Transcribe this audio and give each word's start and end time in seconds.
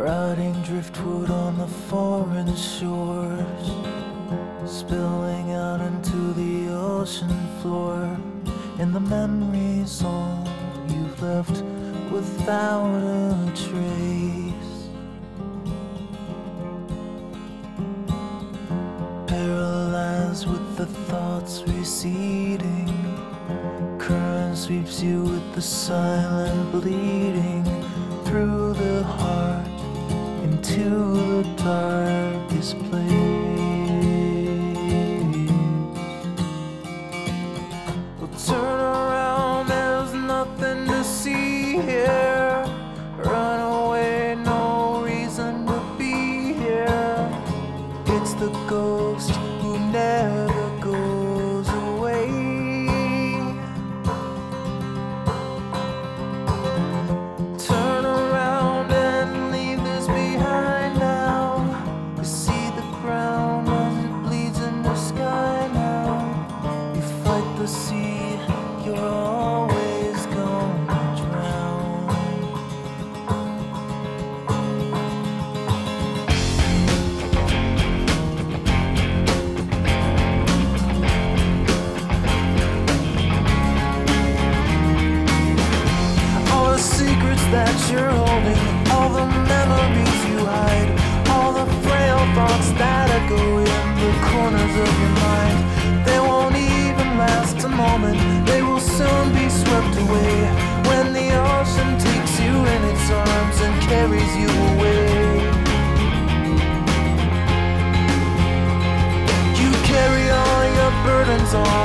Rotting 0.00 0.54
driftwood 0.62 1.30
on 1.30 1.58
the 1.58 1.66
foreign 1.66 2.56
shores, 2.56 3.70
spilling 4.64 5.52
out 5.52 5.82
into 5.82 6.32
the 6.32 6.72
ocean 6.72 7.28
floor. 7.60 8.16
And 8.78 8.94
the 8.94 9.00
memories 9.00 10.02
all 10.02 10.48
you've 10.88 11.20
left 11.20 11.62
without 12.10 12.96
a 12.96 13.52
trace. 13.54 14.88
Paralyzed 19.26 20.46
with 20.48 20.76
the 20.78 20.86
thoughts 21.10 21.62
receding, 21.66 22.88
current 23.98 24.56
sweeps 24.56 25.02
you 25.02 25.24
with 25.24 25.54
the 25.54 25.60
silent 25.60 26.72
bleeding 26.72 27.64
through 28.24 28.72
the 28.72 29.04
heart 29.04 29.69
into 30.70 31.42
the 31.42 31.48
darkest 31.56 32.78
place. 32.84 33.10
Well, 38.18 38.30
turn 38.46 38.80
around, 38.80 39.68
there's 39.68 40.12
nothing 40.14 40.86
to 40.86 41.02
see 41.04 41.80
here. 41.80 42.64
Run 43.18 43.60
away, 43.60 44.36
no 44.44 45.02
reason 45.02 45.66
to 45.66 45.80
be 45.98 46.52
here. 46.54 47.30
It's 48.06 48.34
the 48.34 48.50
ghost 48.68 49.30
who 49.30 49.78
never 49.90 50.19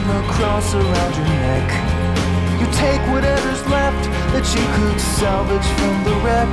on 0.00 0.22
the 0.22 0.32
cross 0.32 0.74
around 0.74 1.14
your 1.16 1.26
neck. 1.26 1.68
You 2.60 2.66
take 2.72 3.00
whatever's 3.12 3.62
left 3.68 4.04
that 4.32 4.46
you 4.54 4.64
could 4.76 5.00
salvage 5.00 5.68
from 5.78 5.96
the 6.04 6.14
wreck. 6.24 6.52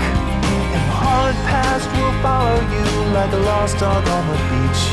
And 0.75 0.87
hard 0.91 1.35
past 1.47 1.87
will 1.95 2.15
follow 2.21 2.59
you 2.75 2.87
like 3.13 3.31
a 3.31 3.41
lost 3.51 3.79
dog 3.79 4.03
on 4.07 4.23
the 4.31 4.39
beach. 4.51 4.83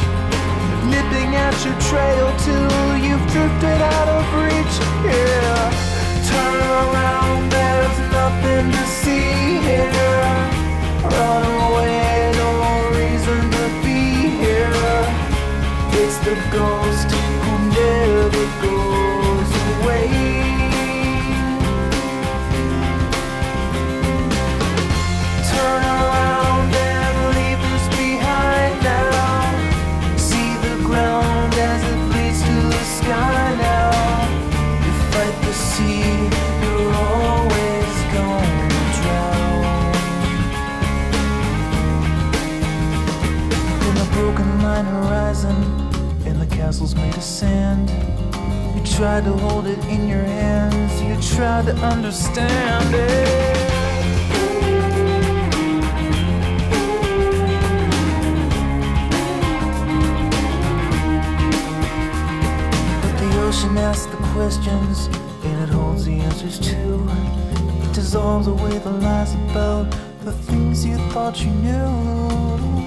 Nipping 0.92 1.34
at 1.34 1.56
your 1.64 1.78
trail 1.88 2.26
till 2.46 2.96
you've 3.04 3.26
drifted 3.34 3.80
out 3.96 4.08
of 4.08 4.24
reach. 4.42 4.74
Yeah. 5.08 5.70
Turn 6.30 6.60
around, 6.84 7.50
there's 7.50 7.98
nothing 8.12 8.70
to 8.70 8.84
see 9.00 9.58
here. 9.66 10.13
Broken 44.34 44.62
line 44.62 44.84
horizon, 44.84 45.54
and 46.26 46.40
the 46.40 46.46
castles 46.46 46.94
made 46.94 47.14
of 47.16 47.22
sand. 47.22 47.88
You 48.76 48.84
tried 48.84 49.24
to 49.24 49.32
hold 49.32 49.66
it 49.66 49.78
in 49.86 50.08
your 50.08 50.22
hands, 50.22 51.00
you 51.02 51.36
tried 51.36 51.66
to 51.66 51.74
understand 51.76 52.94
it. 52.94 53.54
But 63.02 63.18
the 63.20 63.40
ocean 63.42 63.78
asks 63.78 64.06
the 64.06 64.16
questions, 64.32 65.06
and 65.44 65.62
it 65.62 65.68
holds 65.68 66.04
the 66.04 66.18
answers 66.20 66.58
too. 66.58 67.08
It 67.84 67.92
dissolves 67.94 68.48
away 68.48 68.78
the 68.78 68.90
lies 68.90 69.34
about 69.34 69.94
the 70.24 70.32
things 70.32 70.84
you 70.84 70.96
thought 71.12 71.40
you 71.40 71.50
knew. 71.50 72.83